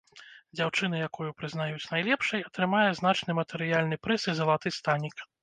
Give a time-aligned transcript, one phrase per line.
[0.59, 5.25] Дзяўчына, якую прызнаюць найлепшай, атрымае значны матэрыяльны прыз і залаты станік.